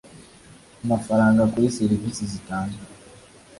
[0.83, 2.83] amafaranga kuri serivisi zitanzwe